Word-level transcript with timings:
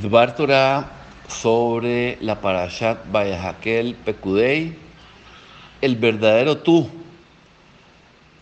Dvar 0.00 0.34
sobre 1.28 2.16
la 2.22 2.40
Parashat 2.40 3.10
Bayahakel 3.12 3.94
Pekudei, 3.94 4.74
el 5.82 5.96
verdadero 5.96 6.56
tú. 6.56 6.88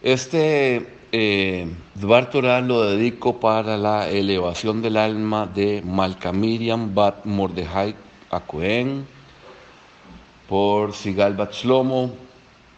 Este 0.00 0.86
eh, 1.10 1.66
lo 2.00 2.84
dedico 2.84 3.40
para 3.40 3.76
la 3.76 4.08
elevación 4.08 4.80
del 4.80 4.96
alma 4.96 5.46
de 5.46 5.82
Malka 5.84 6.32
Miriam 6.32 6.94
Bat 6.94 7.24
Mordejai 7.24 7.96
Akohen, 8.30 9.04
por 10.48 10.94
Sigal 10.94 11.34
Bat 11.34 11.52
Shlomo, 11.52 12.12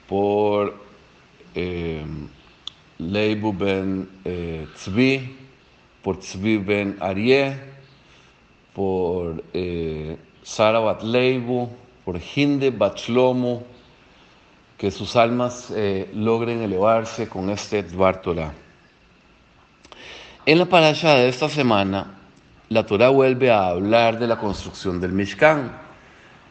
por 0.08 0.74
eh, 1.54 2.06
Leibu 2.98 3.52
Ben 3.52 4.08
eh, 4.24 4.66
Tzvi, 4.76 5.36
por 6.02 6.20
Tzvi 6.20 6.56
Ben 6.56 6.96
Arieh, 7.00 7.71
por 8.74 9.42
eh, 9.52 10.16
Sara 10.42 10.80
Batleibu, 10.80 11.68
por 12.04 12.20
Hinde 12.34 12.70
Bachlomo, 12.70 13.64
que 14.78 14.90
sus 14.90 15.14
almas 15.14 15.72
eh, 15.76 16.10
logren 16.14 16.60
elevarse 16.62 17.28
con 17.28 17.50
este 17.50 17.82
Dvar. 17.82 18.20
En 20.44 20.58
la 20.58 20.66
parasha 20.66 21.14
de 21.14 21.28
esta 21.28 21.48
semana, 21.48 22.18
la 22.68 22.84
Torah 22.84 23.10
vuelve 23.10 23.50
a 23.50 23.68
hablar 23.68 24.18
de 24.18 24.26
la 24.26 24.38
construcción 24.38 25.00
del 25.00 25.12
Mishkan 25.12 25.70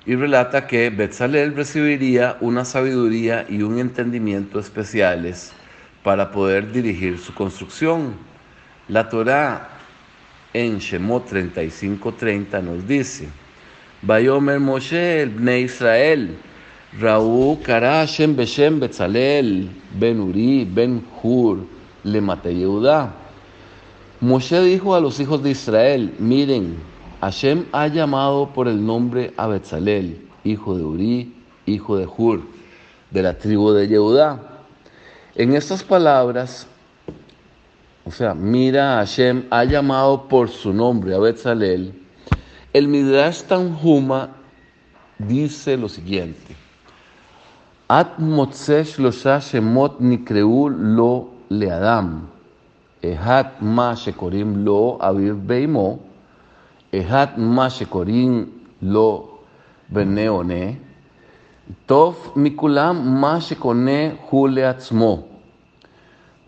y 0.06 0.16
relata 0.16 0.66
que 0.66 0.90
Betzalel 0.90 1.56
recibiría 1.56 2.38
una 2.40 2.64
sabiduría 2.64 3.46
y 3.50 3.64
un 3.64 3.80
entendimiento 3.80 4.60
especiales 4.60 5.52
para 6.04 6.32
poder 6.32 6.72
dirigir 6.72 7.20
su 7.20 7.34
construcción. 7.34 8.16
La 8.88 9.10
Torah 9.10 9.81
en 10.54 10.80
Shemot 10.80 11.30
35:30 11.30 12.62
nos 12.62 12.88
dice, 12.88 13.28
Bayomer 14.02 14.60
Moshe, 14.60 15.22
el 15.22 15.30
Bne 15.30 15.62
Israel, 15.62 16.38
Raú 17.00 17.60
Karashem 17.64 18.36
Beshem 18.36 18.80
Betzalel, 18.80 19.70
Ben 20.00 20.20
Uri, 20.20 20.66
Ben 20.66 21.04
Hur, 21.22 21.60
le 22.04 22.20
Yehuda. 22.20 23.14
Moshe 24.20 24.62
dijo 24.62 24.96
a 24.96 25.00
los 25.00 25.20
hijos 25.20 25.42
de 25.44 25.52
Israel, 25.52 26.14
miren, 26.20 26.78
Hashem 27.22 27.66
ha 27.72 27.88
llamado 27.88 28.50
por 28.54 28.68
el 28.68 28.84
nombre 28.86 29.34
a 29.38 29.48
Betzalel, 29.48 30.18
hijo 30.44 30.76
de 30.76 30.84
Uri, 30.84 31.34
hijo 31.66 31.98
de 31.98 32.08
Hur, 32.08 32.42
de 33.12 33.22
la 33.22 33.38
tribu 33.38 33.72
de 33.72 33.88
Yehudá. 33.88 34.40
En 35.36 35.54
estas 35.54 35.84
palabras, 35.84 36.68
o 38.04 38.10
sea, 38.12 38.34
mira, 38.34 38.96
Hashem 38.98 39.46
ha 39.52 39.64
llamado 39.64 40.28
por 40.28 40.50
su 40.50 40.74
nombre 40.74 41.14
a 41.14 41.20
Betzalel. 41.20 41.94
El 42.74 42.88
Midrash 42.88 43.44
Tanhuma 43.44 44.30
dice 45.20 45.78
lo 45.78 45.88
siguiente: 45.88 46.56
At 47.88 48.18
motzesh 48.18 48.98
losha 48.98 49.40
shemot 49.40 50.00
nikreu 50.00 50.70
lo 50.70 51.30
leadam. 51.50 52.28
Ehat 53.04 53.62
ma 53.62 53.94
shekorim 53.96 54.64
lo 54.64 54.98
aviv 55.00 55.36
beimo. 55.36 56.00
Ehat 56.92 57.38
ma 57.38 57.70
shekorim 57.70 58.48
lo 58.82 59.42
beneone. 59.90 60.80
Tov 61.88 62.36
mikulam 62.36 63.04
ma 63.20 63.40
shekone 63.40 64.18
hu 64.30 64.48
leatzmo 64.48 65.31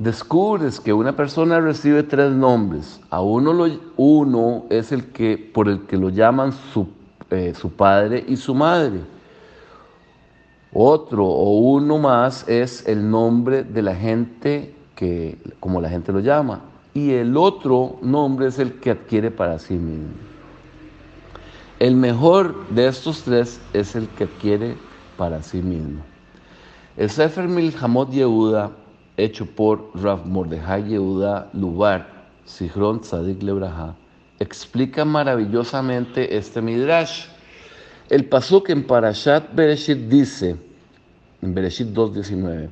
descubres 0.04 0.80
que 0.80 0.92
una 0.92 1.16
persona 1.16 1.60
recibe 1.60 2.04
tres 2.04 2.32
nombres. 2.32 3.00
A 3.10 3.22
uno, 3.22 3.66
uno 3.96 4.66
es 4.70 4.92
el 4.92 5.06
que, 5.06 5.38
por 5.38 5.70
el 5.70 5.82
que 5.86 5.98
lo 5.98 6.10
llaman 6.10 6.52
su, 6.52 6.88
eh, 7.30 7.54
su 7.56 7.72
padre 7.72 8.24
y 8.28 8.36
su 8.36 8.54
madre. 8.54 9.00
Otro 10.74 11.26
o 11.26 11.60
uno 11.60 12.00
más 12.00 12.48
es 12.50 12.86
el 12.88 13.10
nombre 13.10 13.64
de 13.64 13.82
la 13.82 13.96
gente 13.96 14.76
que, 14.96 15.38
como 15.60 15.80
la 15.80 15.90
gente 15.90 16.12
lo 16.12 16.20
llama. 16.20 16.62
Y 16.94 17.12
el 17.12 17.38
otro 17.38 17.98
nombre 18.02 18.48
es 18.48 18.60
el 18.60 18.74
que 18.80 18.92
adquiere 18.92 19.32
para 19.32 19.58
sí 19.58 19.76
mismo. 19.76 20.14
El 21.80 21.96
mejor 21.96 22.68
de 22.70 22.88
estos 22.88 23.24
tres 23.24 23.60
es 23.74 23.96
el 23.96 24.08
que 24.10 24.26
adquiere 24.26 24.76
para 25.18 25.42
sí 25.44 25.62
mismo. 25.62 26.02
El 26.98 27.10
Sefer 27.10 27.50
Yehuda 27.50 28.72
hecho 29.18 29.46
por 29.46 29.92
Rav 29.96 30.26
Mordejai 30.26 30.90
Yehuda 30.90 31.50
Lubar, 31.54 32.08
Sichron 32.46 33.02
Tzadik 33.02 33.42
Lebraha, 33.44 33.96
explica 34.40 35.06
maravillosamente 35.06 36.36
este 36.36 36.62
midrash. 36.62 37.26
El 38.10 38.26
pasuk 38.26 38.70
en 38.70 38.84
Parashat 38.84 39.54
Bereshit 39.54 40.10
dice, 40.10 40.56
en 41.42 41.54
Bereshit 41.54 41.88
2.19, 41.90 42.70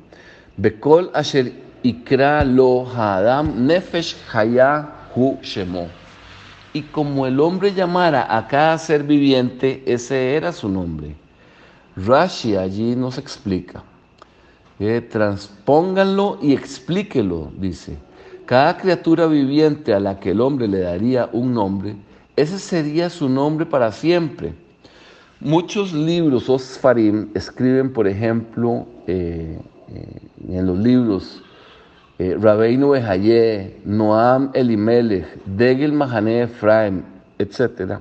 Bekol 0.56 1.10
asher 1.14 1.52
ikra 1.82 2.44
lo 2.44 2.84
hadam 2.86 3.66
nefesh 3.66 4.16
haya 4.32 4.88
hu 5.14 5.38
shemo. 5.42 5.88
Y 6.74 6.82
como 6.82 7.26
el 7.26 7.40
hombre 7.40 7.72
llamara 7.72 8.26
a 8.36 8.46
cada 8.48 8.78
ser 8.78 9.02
viviente, 9.02 9.82
ese 9.86 10.34
era 10.36 10.52
su 10.52 10.68
nombre. 10.68 11.14
Rashi 11.96 12.56
allí 12.56 12.96
nos 12.96 13.18
explica 13.18 13.84
transpónganlo 15.08 16.38
y 16.42 16.52
explíquelo, 16.52 17.52
dice. 17.58 17.96
Cada 18.46 18.76
criatura 18.76 19.26
viviente 19.26 19.94
a 19.94 20.00
la 20.00 20.18
que 20.18 20.30
el 20.30 20.40
hombre 20.40 20.66
le 20.68 20.80
daría 20.80 21.28
un 21.32 21.54
nombre, 21.54 21.94
ese 22.36 22.58
sería 22.58 23.08
su 23.08 23.28
nombre 23.28 23.64
para 23.64 23.92
siempre. 23.92 24.54
Muchos 25.40 25.92
libros, 25.92 26.48
Osfarim, 26.48 27.28
escriben, 27.34 27.92
por 27.92 28.06
ejemplo, 28.06 28.86
eh, 29.06 29.58
eh, 29.88 30.20
en 30.48 30.66
los 30.66 30.78
libros 30.78 31.42
eh, 32.18 32.36
Rabeinu 32.40 32.90
Behaye, 32.90 33.80
Noam 33.84 34.50
Elimelech, 34.54 35.26
Degel 35.44 35.92
Mahané 35.92 36.42
Efraim, 36.42 37.02
etc., 37.38 37.98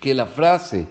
que 0.00 0.14
la 0.14 0.26
frase 0.26 0.86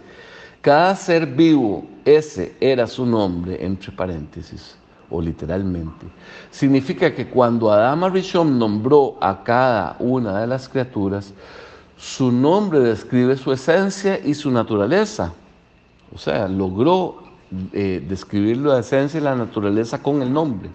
cada 0.61 0.95
ser 0.95 1.25
vivo, 1.25 1.85
ese 2.05 2.55
era 2.59 2.87
su 2.87 3.05
nombre, 3.05 3.63
entre 3.63 3.91
paréntesis, 3.91 4.75
o 5.09 5.21
literalmente. 5.21 6.05
Significa 6.51 7.13
que 7.13 7.27
cuando 7.27 7.71
Adama 7.71 8.09
Rishon 8.09 8.57
nombró 8.59 9.17
a 9.21 9.43
cada 9.43 9.95
una 9.99 10.41
de 10.41 10.47
las 10.47 10.67
criaturas, 10.67 11.33
su 11.97 12.31
nombre 12.31 12.79
describe 12.79 13.37
su 13.37 13.51
esencia 13.53 14.19
y 14.19 14.33
su 14.33 14.51
naturaleza. 14.51 15.33
O 16.13 16.17
sea, 16.17 16.47
logró 16.47 17.23
eh, 17.71 18.03
describir 18.07 18.57
la 18.57 18.79
esencia 18.79 19.19
y 19.19 19.23
la 19.23 19.35
naturaleza 19.35 20.01
con 20.01 20.21
el 20.21 20.31
nombre. 20.31 20.69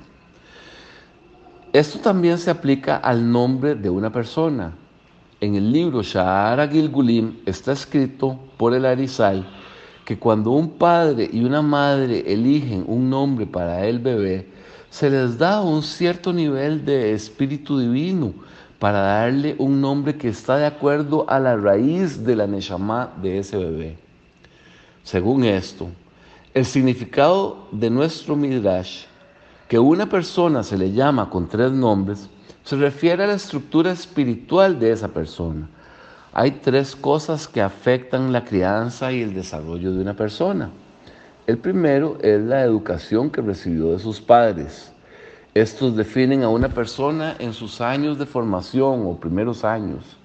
Esto 1.73 1.99
también 1.99 2.39
se 2.39 2.51
aplica 2.51 2.97
al 2.97 3.31
nombre 3.31 3.75
de 3.75 3.91
una 3.91 4.11
persona. 4.11 4.73
En 5.41 5.55
el 5.55 5.71
libro 5.71 6.03
Sha'ara 6.03 6.67
Gilgulim 6.67 7.37
está 7.45 7.73
escrito 7.73 8.39
por 8.57 8.75
el 8.75 8.87
Arizal 8.87 9.47
que 10.09 10.19
cuando 10.19 10.53
un 10.53 10.71
padre 10.71 11.29
y 11.31 11.45
una 11.45 11.61
madre 11.61 12.25
eligen 12.33 12.83
un 12.87 13.11
nombre 13.11 13.45
para 13.45 13.85
el 13.85 13.99
bebé, 13.99 14.47
se 14.89 15.11
les 15.11 15.37
da 15.37 15.61
un 15.61 15.83
cierto 15.83 16.33
nivel 16.33 16.83
de 16.83 17.13
espíritu 17.13 17.79
divino 17.79 18.33
para 18.79 19.01
darle 19.01 19.55
un 19.59 19.83
nombre 19.83 20.17
que 20.17 20.29
está 20.29 20.57
de 20.57 20.65
acuerdo 20.65 21.27
a 21.29 21.39
la 21.39 21.59
raíz 21.59 22.25
de 22.25 22.37
la 22.37 22.47
Neshama 22.47 23.13
de 23.21 23.37
ese 23.41 23.59
bebé. 23.59 23.99
Según 25.03 25.45
esto, 25.45 25.91
el 26.55 26.65
significado 26.65 27.69
de 27.71 27.91
nuestro 27.91 28.35
Midrash, 28.35 29.05
que 29.69 29.79
una 29.79 30.09
persona 30.09 30.63
se 30.63 30.79
le 30.79 30.91
llama 30.91 31.29
con 31.29 31.47
tres 31.51 31.71
nombres, 31.71 32.31
se 32.65 32.77
refiere 32.77 33.25
a 33.25 33.27
la 33.27 33.35
estructura 33.35 33.93
espiritual 33.93 34.81
de 34.81 34.91
esa 34.91 35.09
persona 35.09 35.69
hay 36.39 36.53
tres 36.53 36.95
cosas 36.95 37.49
que 37.49 37.61
afectan 37.61 38.33
la 38.33 38.45
crianza 38.45 39.11
y 39.11 39.23
el 39.23 39.35
desarrollo 39.35 39.93
de 39.93 40.01
una 40.01 40.15
persona. 40.15 40.71
El 41.49 41.59
primero 41.59 42.17
es 42.23 42.41
la 42.41 42.63
educación 42.63 43.29
que 43.29 43.43
recibió 43.43 43.91
de 43.91 43.99
sus 43.99 44.21
padres. 44.21 44.93
Estos 45.53 45.97
definen 45.97 46.45
a 46.45 46.49
una 46.49 46.69
persona 46.69 47.35
en 47.41 47.53
sus 47.53 47.81
años 47.81 48.21
de 48.21 48.27
formación 48.27 49.05
o 49.05 49.19
primeros 49.19 49.65
años. 49.65 50.17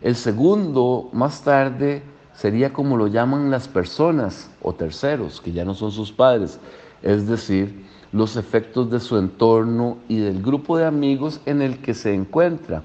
El 0.00 0.16
segundo, 0.16 1.10
más 1.12 1.44
tarde, 1.44 2.04
sería 2.32 2.72
como 2.72 2.96
lo 2.96 3.08
llaman 3.08 3.50
las 3.50 3.68
personas 3.68 4.50
o 4.62 4.72
terceros, 4.72 5.42
que 5.42 5.52
ya 5.52 5.66
no 5.66 5.74
son 5.74 5.92
sus 5.92 6.10
padres, 6.10 6.58
es 7.02 7.28
decir, 7.28 7.84
los 8.12 8.36
efectos 8.36 8.90
de 8.90 8.98
su 8.98 9.18
entorno 9.18 9.98
y 10.08 10.20
del 10.20 10.40
grupo 10.40 10.78
de 10.78 10.86
amigos 10.86 11.38
en 11.44 11.60
el 11.60 11.82
que 11.82 11.92
se 11.92 12.14
encuentra. 12.14 12.82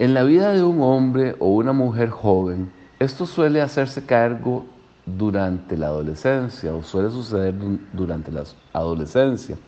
En 0.00 0.14
la 0.14 0.22
vida 0.22 0.54
de 0.54 0.62
un 0.62 0.80
hombre 0.80 1.36
o 1.40 1.48
una 1.48 1.74
mujer 1.74 2.08
joven, 2.08 2.72
esto 2.98 3.26
suele 3.26 3.60
hacerse 3.60 4.06
cargo 4.06 4.64
durante 5.04 5.76
la 5.76 5.88
adolescencia 5.88 6.74
o 6.74 6.82
suele 6.82 7.10
suceder 7.10 7.54
durante 7.92 8.32
la 8.32 8.44
adolescencia. 8.72 9.58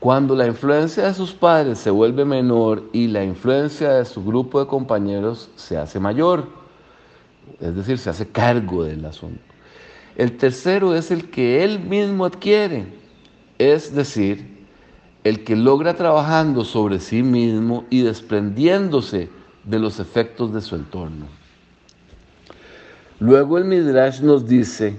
Cuando 0.00 0.34
la 0.34 0.48
influencia 0.48 1.04
de 1.04 1.14
sus 1.14 1.32
padres 1.32 1.78
se 1.78 1.90
vuelve 1.90 2.24
menor 2.24 2.82
y 2.92 3.06
la 3.06 3.22
influencia 3.22 3.92
de 3.92 4.04
su 4.04 4.24
grupo 4.24 4.58
de 4.58 4.66
compañeros 4.66 5.48
se 5.54 5.78
hace 5.78 6.00
mayor. 6.00 6.48
es 7.60 7.76
decir, 7.76 7.96
se 7.98 8.10
hace 8.10 8.26
cargo 8.26 8.82
del 8.82 9.04
asunto. 9.04 9.40
El 10.16 10.36
tercero 10.36 10.96
es 10.96 11.12
el 11.12 11.30
que 11.30 11.62
él 11.62 11.78
mismo 11.78 12.24
adquiere, 12.24 12.92
es 13.58 13.94
decir, 13.94 14.66
el 15.22 15.44
que 15.44 15.54
logra 15.54 15.94
trabajando 15.94 16.64
sobre 16.64 16.98
sí 16.98 17.22
mismo 17.22 17.84
y 17.88 18.02
desprendiéndose 18.02 19.30
de 19.64 19.78
los 19.78 20.00
efectos 20.00 20.52
de 20.52 20.60
su 20.60 20.76
entorno. 20.76 21.26
Luego 23.20 23.58
el 23.58 23.64
Midrash 23.64 24.20
nos 24.20 24.46
dice 24.46 24.98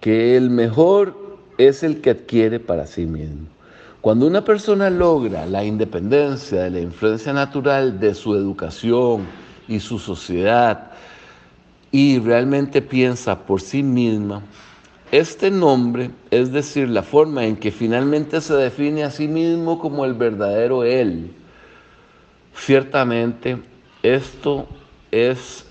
que 0.00 0.36
el 0.36 0.50
mejor 0.50 1.14
es 1.58 1.82
el 1.82 2.00
que 2.00 2.10
adquiere 2.10 2.60
para 2.60 2.86
sí 2.86 3.06
mismo. 3.06 3.46
Cuando 4.00 4.26
una 4.26 4.44
persona 4.44 4.90
logra 4.90 5.44
la 5.46 5.64
independencia 5.64 6.62
de 6.62 6.70
la 6.70 6.80
influencia 6.80 7.32
natural 7.32 7.98
de 7.98 8.14
su 8.14 8.34
educación 8.34 9.26
y 9.66 9.80
su 9.80 9.98
sociedad 9.98 10.92
y 11.90 12.18
realmente 12.20 12.80
piensa 12.80 13.38
por 13.38 13.60
sí 13.60 13.82
misma, 13.82 14.42
este 15.10 15.50
nombre, 15.50 16.10
es 16.30 16.52
decir, 16.52 16.88
la 16.88 17.02
forma 17.02 17.44
en 17.44 17.56
que 17.56 17.70
finalmente 17.70 18.40
se 18.40 18.54
define 18.54 19.04
a 19.04 19.10
sí 19.10 19.26
mismo 19.26 19.78
como 19.78 20.04
el 20.04 20.14
verdadero 20.14 20.84
Él, 20.84 21.32
ciertamente 22.58 23.58
esto 24.02 24.66
es 25.10 25.64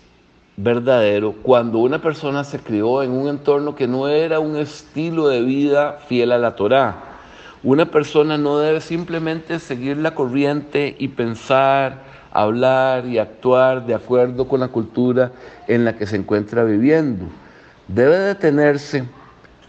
verdadero 0.56 1.34
cuando 1.44 1.78
una 1.80 2.02
persona 2.02 2.44
se 2.44 2.60
crió 2.60 3.04
en 3.04 3.12
un 3.12 3.28
entorno 3.28 3.76
que 3.76 3.88
no 3.88 4.08
era 4.08 4.40
un 4.40 4.56
estilo 4.58 5.28
de 5.28 5.42
vida 5.42 6.00
fiel 6.08 6.32
a 6.32 6.38
la 6.38 6.56
Torá. 6.56 6.96
Una 7.64 7.86
persona 7.86 8.38
no 8.38 8.60
debe 8.60 8.82
simplemente 8.82 9.60
seguir 9.60 9.98
la 9.98 10.16
corriente 10.16 10.96
y 10.98 11.10
pensar, 11.10 12.04
hablar 12.32 13.06
y 13.06 13.18
actuar 13.18 13.86
de 13.86 13.96
acuerdo 13.96 14.48
con 14.48 14.60
la 14.60 14.68
cultura 14.68 15.32
en 15.68 15.86
la 15.86 15.96
que 15.96 16.08
se 16.08 16.16
encuentra 16.16 16.64
viviendo. 16.64 17.26
Debe 17.88 18.18
detenerse 18.18 19.06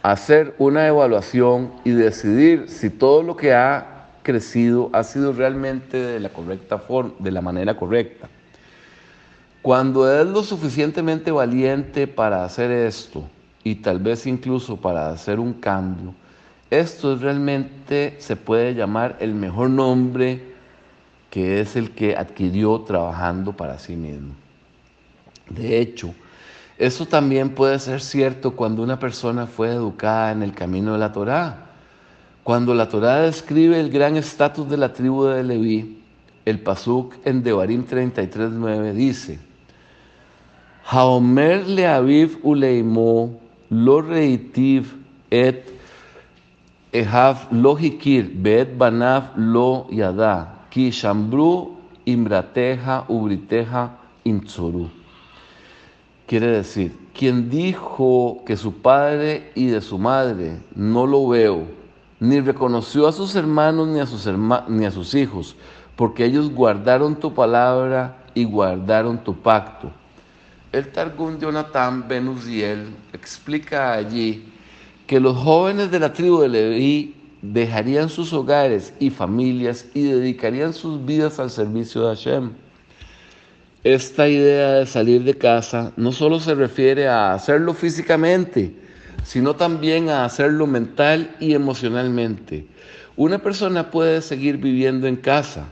hacer 0.03 0.55
una 0.59 0.87
evaluación 0.87 1.73
y 1.85 1.91
decidir 1.91 2.69
si 2.69 2.91
todo 2.91 3.23
lo 3.23 3.37
que 3.37 3.53
ha 3.53 3.98
crecido 4.29 4.91
ha 4.93 5.05
sido 5.05 5.33
realmente 5.33 5.97
de 5.97 6.21
la 6.21 6.29
correcta 6.29 6.77
forma, 6.77 7.15
de 7.19 7.31
la 7.31 7.41
manera 7.41 7.75
correcta. 7.75 8.29
Cuando 9.63 10.07
es 10.13 10.27
lo 10.27 10.43
suficientemente 10.43 11.31
valiente 11.31 12.07
para 12.07 12.45
hacer 12.45 12.71
esto 12.71 13.25
y 13.65 13.77
tal 13.77 14.01
vez 14.01 14.27
incluso 14.27 14.77
para 14.77 15.09
hacer 15.09 15.41
un 15.41 15.55
cambio, 15.55 16.13
esto 16.69 17.17
realmente 17.17 18.17
se 18.19 18.37
puede 18.37 18.75
llamar 18.75 19.17
el 19.21 19.35
mejor 19.35 19.71
nombre 19.71 20.53
que 21.31 21.63
es 21.63 21.75
el 21.75 21.93
que 21.93 22.15
adquirió 22.15 22.83
trabajando 22.83 23.57
para 23.57 23.79
sí 23.79 23.97
mismo. 23.97 24.35
De 25.49 25.79
hecho, 25.79 26.15
eso 26.77 27.07
también 27.07 27.55
puede 27.55 27.79
ser 27.79 28.03
cierto 28.03 28.55
cuando 28.55 28.83
una 28.83 28.99
persona 28.99 29.47
fue 29.47 29.69
educada 29.71 30.33
en 30.33 30.43
el 30.43 30.53
camino 30.53 30.93
de 30.93 30.99
la 30.99 31.13
Torá. 31.13 31.68
Cuando 32.49 32.73
la 32.73 32.89
Torá 32.89 33.21
describe 33.21 33.79
el 33.79 33.91
gran 33.91 34.17
estatus 34.17 34.71
de 34.71 34.79
la 34.79 34.95
tribu 34.95 35.25
de 35.25 35.45
Leví, 35.45 36.03
el 36.47 36.59
pasuk 36.61 37.17
en 37.27 37.43
Devarim 37.43 37.85
33.9 37.85 38.95
dice, 38.95 39.39
Haomer 40.87 41.69
le 41.69 41.87
aviv 41.87 42.39
uleimo 42.43 43.39
lo 43.69 44.01
reitiv 44.01 44.95
et 45.31 45.69
ehav 46.91 47.53
lo 47.53 47.77
hikir 47.77 48.33
bet 48.33 48.79
banav 48.79 49.37
lo 49.37 49.87
yada 49.91 50.65
ki 50.71 50.89
shambru 50.89 51.77
imrateja 52.07 53.05
ubriteja 53.09 53.91
intzoru. 54.25 54.89
Quiere 56.27 56.47
decir, 56.47 56.97
quien 57.13 57.51
dijo 57.51 58.43
que 58.47 58.57
su 58.57 58.73
padre 58.73 59.53
y 59.55 59.67
de 59.67 59.83
su 59.83 59.99
madre 59.99 60.57
no 60.75 61.07
lo 61.07 61.29
veo, 61.29 61.77
ni 62.21 62.41
reconoció 62.41 63.07
a 63.07 63.13
sus 63.13 63.35
hermanos 63.35 63.89
ni 63.89 64.01
a 64.01 64.07
sus, 64.07 64.29
ni 64.69 64.85
a 64.85 64.91
sus 64.91 65.15
hijos, 65.15 65.57
porque 65.97 66.25
ellos 66.25 66.51
guardaron 66.51 67.17
tu 67.17 67.33
palabra 67.35 68.25
y 68.35 68.45
guardaron 68.45 69.23
tu 69.23 69.35
pacto. 69.35 69.91
El 70.73 70.89
Targum 70.93 71.39
Jonathan 71.39 72.07
Benuziel 72.07 72.89
explica 73.13 73.93
allí 73.93 74.45
que 75.07 75.19
los 75.19 75.37
jóvenes 75.37 75.91
de 75.91 76.01
la 76.01 76.13
tribu 76.13 76.41
de 76.41 76.49
Leví 76.49 77.15
dejarían 77.41 78.09
sus 78.09 78.33
hogares 78.33 78.93
y 78.99 79.11
familias 79.11 79.87
y 79.95 80.05
dedicarían 80.05 80.75
sus 80.75 81.05
vidas 81.05 81.39
al 81.39 81.51
servicio 81.51 82.03
de 82.03 82.09
Hashem 82.09 82.51
esta 83.85 84.29
idea 84.29 84.73
de 84.73 84.87
salir 84.87 85.23
de 85.23 85.35
casa 85.35 85.93
no 85.97 86.13
solo 86.13 86.41
se 86.41 86.55
refiere 86.55 87.09
a 87.09 87.33
hacerlo 87.33 87.75
físicamente, 87.75 88.75
sino 89.23 89.55
también 89.55 90.09
a 90.09 90.25
hacerlo 90.25 90.67
mental 90.67 91.35
y 91.41 91.55
emocionalmente. 91.55 92.67
Una 93.17 93.39
persona 93.39 93.91
puede 93.91 94.23
seguir 94.23 94.59
viviendo 94.59 95.07
en 95.07 95.17
casa, 95.17 95.67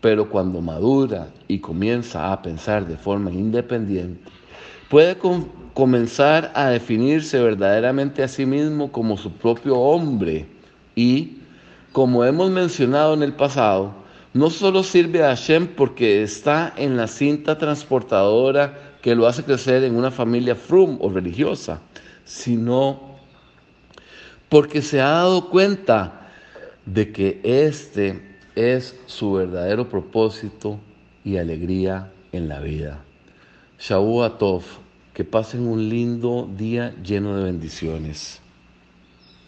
pero 0.00 0.28
cuando 0.28 0.60
madura 0.60 1.28
y 1.46 1.58
comienza 1.60 2.32
a 2.32 2.42
pensar 2.42 2.86
de 2.86 2.96
forma 2.96 3.30
independiente, 3.30 4.30
puede 4.88 5.16
comenzar 5.74 6.50
a 6.54 6.70
definirse 6.70 7.40
verdaderamente 7.40 8.22
a 8.22 8.28
sí 8.28 8.46
mismo 8.46 8.90
como 8.90 9.16
su 9.16 9.32
propio 9.32 9.76
hombre 9.78 10.46
y, 10.94 11.38
como 11.92 12.24
hemos 12.24 12.50
mencionado 12.50 13.14
en 13.14 13.22
el 13.22 13.34
pasado, 13.34 13.92
no 14.34 14.50
solo 14.50 14.82
sirve 14.82 15.24
a 15.24 15.28
Hashem 15.28 15.68
porque 15.68 16.22
está 16.22 16.72
en 16.76 16.96
la 16.96 17.06
cinta 17.06 17.56
transportadora 17.58 18.96
que 19.02 19.14
lo 19.14 19.26
hace 19.26 19.42
crecer 19.44 19.84
en 19.84 19.96
una 19.96 20.10
familia 20.10 20.54
frum 20.54 20.98
o 21.00 21.10
religiosa, 21.10 21.80
sino 22.28 23.16
porque 24.50 24.82
se 24.82 25.00
ha 25.00 25.08
dado 25.08 25.48
cuenta 25.48 26.30
de 26.84 27.10
que 27.10 27.40
este 27.42 28.38
es 28.54 28.94
su 29.06 29.32
verdadero 29.32 29.88
propósito 29.88 30.78
y 31.24 31.38
alegría 31.38 32.12
en 32.32 32.48
la 32.48 32.60
vida. 32.60 33.02
Shabu 33.78 34.22
Atov, 34.22 34.62
que 35.14 35.24
pasen 35.24 35.66
un 35.66 35.88
lindo 35.88 36.48
día 36.54 36.94
lleno 37.02 37.34
de 37.34 37.44
bendiciones. 37.44 38.40